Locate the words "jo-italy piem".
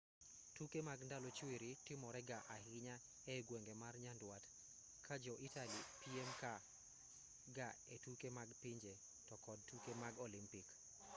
5.23-6.29